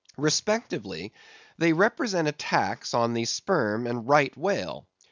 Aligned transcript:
Respectively, 0.17 1.13
they 1.59 1.73
represent 1.73 2.27
attacks 2.27 2.95
on 2.95 3.13
the 3.13 3.25
Sperm 3.25 3.85
and 3.85 4.09
Right 4.09 4.35
Whale. 4.35 4.87